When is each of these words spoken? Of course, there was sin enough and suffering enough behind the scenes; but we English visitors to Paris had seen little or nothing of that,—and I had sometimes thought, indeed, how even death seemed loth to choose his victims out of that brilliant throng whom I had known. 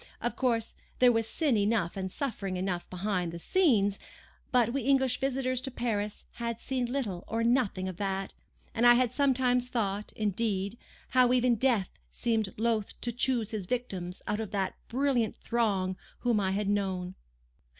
Of 0.19 0.35
course, 0.35 0.73
there 0.97 1.11
was 1.11 1.29
sin 1.29 1.55
enough 1.57 1.95
and 1.95 2.11
suffering 2.11 2.57
enough 2.57 2.89
behind 2.89 3.31
the 3.31 3.37
scenes; 3.37 3.99
but 4.51 4.73
we 4.73 4.81
English 4.81 5.19
visitors 5.19 5.61
to 5.61 5.69
Paris 5.69 6.25
had 6.31 6.59
seen 6.59 6.91
little 6.91 7.23
or 7.27 7.43
nothing 7.43 7.87
of 7.87 7.97
that,—and 7.97 8.87
I 8.87 8.95
had 8.95 9.11
sometimes 9.11 9.69
thought, 9.69 10.11
indeed, 10.15 10.75
how 11.09 11.31
even 11.33 11.53
death 11.53 11.89
seemed 12.09 12.51
loth 12.57 12.99
to 13.01 13.11
choose 13.11 13.51
his 13.51 13.67
victims 13.67 14.23
out 14.25 14.39
of 14.39 14.49
that 14.49 14.73
brilliant 14.87 15.35
throng 15.35 15.97
whom 16.21 16.39
I 16.39 16.49
had 16.49 16.67
known. 16.67 17.13